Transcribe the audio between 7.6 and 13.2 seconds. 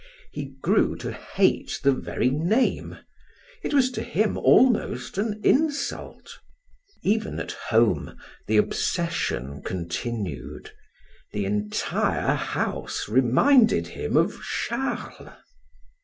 home the obsession continued; the entire house